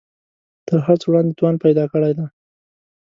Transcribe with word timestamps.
تر 0.67 0.77
هر 0.85 0.95
څه 1.01 1.05
وړاندې 1.07 1.33
توان 1.39 1.55
پیدا 1.65 1.83
کړی 1.93 2.11
دی 2.17 2.25